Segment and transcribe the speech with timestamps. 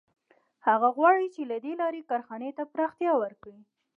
[0.67, 3.59] هغه غواړي چې له دې لارې کارخانې ته پراختیا ورکړي